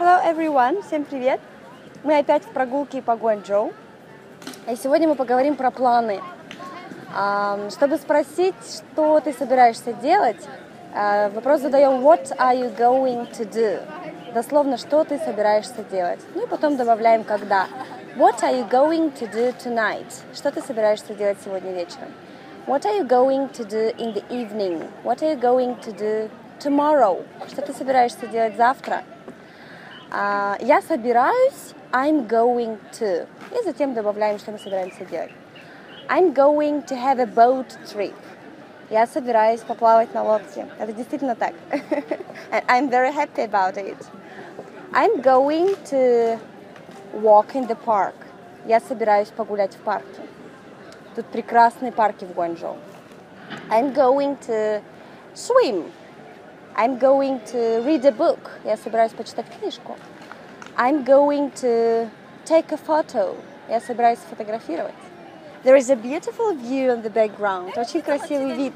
[0.00, 1.40] Hello everyone, всем привет!
[2.04, 3.70] Мы опять в прогулке по Гуанчжоу.
[4.66, 6.22] И сегодня мы поговорим про планы.
[7.14, 8.54] Ам, Чтобы спросить,
[8.94, 10.38] что ты собираешься делать,
[10.94, 13.78] э, вопрос задаем What are you going to do?
[14.32, 16.20] Дословно, что ты собираешься делать?
[16.34, 17.66] Ну и потом добавляем когда.
[18.16, 20.10] What are you going to do tonight?
[20.34, 22.08] Что ты собираешься делать сегодня вечером?
[22.66, 24.82] What are you going to do in the evening?
[25.04, 27.22] What are you going to do tomorrow?
[27.48, 29.02] Что ты собираешься делать завтра?
[30.11, 33.27] А, я собираюсь, I'm going to.
[33.51, 35.31] И затем добавляем, что мы собираемся делать.
[36.07, 38.13] I'm going to have a boat trip.
[38.89, 40.67] Я собираюсь поплавать на лодке.
[40.77, 41.53] Это действительно так.
[42.51, 43.97] And I'm very happy about it.
[44.93, 46.39] I'm going to
[47.13, 48.15] walk in the park.
[48.65, 50.21] Я собираюсь погулять в парке.
[51.15, 52.77] Тут прекрасные парки в Гуанчжоу.
[53.69, 54.81] I'm going to
[55.33, 55.91] swim.
[56.75, 58.51] I'm going to read a book.
[58.63, 59.95] Я собираюсь почитать книжку.
[60.77, 62.09] I'm going to
[62.45, 63.35] take a photo.
[63.69, 64.93] Я собираюсь сфотографировать.
[65.63, 67.73] There is a beautiful view on the background.
[67.77, 68.73] Очень красивый вид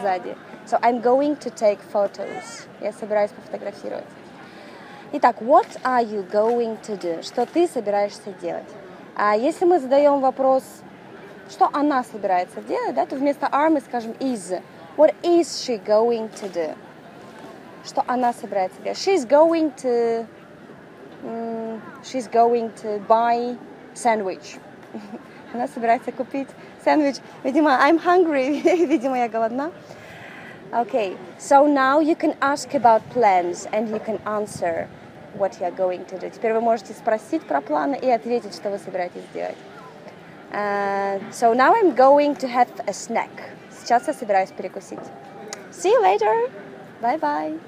[0.00, 0.36] сзади.
[0.66, 2.66] So I'm going to take photos.
[2.80, 4.06] Я собираюсь пофотографировать.
[5.12, 7.22] Итак, what are you going to do?
[7.22, 8.68] Что ты собираешься делать?
[9.16, 10.62] А если мы задаем вопрос,
[11.50, 14.62] что она собирается делать, да, то вместо are мы скажем is.
[14.96, 16.76] What is she going to do?
[17.84, 18.98] Что она собирается делать?
[18.98, 20.26] She's going to
[21.22, 23.56] м, she's going to buy
[23.94, 24.58] sandwich.
[25.52, 26.48] Она собирается купить
[26.84, 27.16] сэндвич.
[27.42, 28.60] Видимо, I'm hungry.
[28.86, 29.72] Видимо, я голодна.
[30.72, 34.86] Okay, so now you can ask about plans and you can answer
[35.36, 36.30] what you are going to do.
[36.30, 39.56] Теперь вы можете спросить про планы и ответить, что вы собираетесь делать.
[40.52, 43.30] Uh, so now I'm going to have a snack.
[43.70, 45.00] Сейчас я собираюсь перекусить.
[45.72, 46.50] See you later.
[47.00, 47.58] Bye bye.